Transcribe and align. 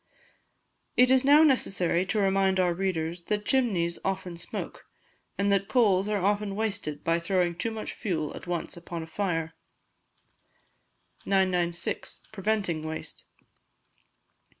It 0.97 1.11
is 1.11 1.23
now 1.23 1.43
necessary 1.43 2.07
to 2.07 2.17
remind 2.17 2.59
our 2.59 2.73
readers 2.73 3.21
that 3.25 3.45
chimneys 3.45 3.99
often 4.03 4.35
smoke, 4.35 4.87
and 5.37 5.51
that 5.51 5.67
coals 5.67 6.07
are 6.09 6.25
often 6.25 6.55
wasted 6.55 7.03
by 7.03 7.19
throwing 7.19 7.53
too 7.53 7.69
much 7.69 7.93
fuel 7.93 8.35
at 8.35 8.47
once 8.47 8.75
upon 8.75 9.03
a 9.03 9.05
fire. 9.05 9.53
996. 11.25 12.21
Preventing 12.31 12.81
Waste. 12.81 13.25